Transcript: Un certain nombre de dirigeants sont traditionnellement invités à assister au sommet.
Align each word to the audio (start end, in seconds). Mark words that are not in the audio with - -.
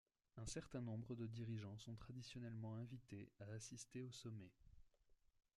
Un 0.37 0.47
certain 0.47 0.81
nombre 0.81 1.13
de 1.13 1.27
dirigeants 1.27 1.77
sont 1.77 1.93
traditionnellement 1.93 2.73
invités 2.75 3.29
à 3.39 3.43
assister 3.53 4.01
au 4.01 4.09
sommet. 4.09 4.49